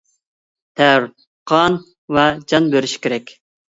تەر، 0.79 1.05
قان 1.53 1.77
ۋە 2.19 2.25
جان 2.53 2.71
بېرىشى 2.77 3.03
كېرەك. 3.05 3.35